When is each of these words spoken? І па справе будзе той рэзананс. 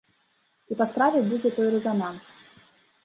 І 0.71 0.77
па 0.79 0.87
справе 0.91 1.19
будзе 1.33 1.53
той 1.59 1.67
рэзананс. 1.77 2.25